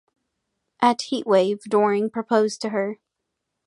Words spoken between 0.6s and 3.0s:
At Heat Wave, Doring proposed to her.